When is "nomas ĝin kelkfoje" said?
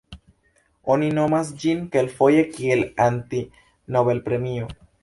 1.17-2.49